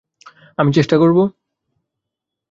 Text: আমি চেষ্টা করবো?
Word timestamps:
আমি 0.57 0.69
চেষ্টা 0.73 0.95
করবো? 0.97 1.23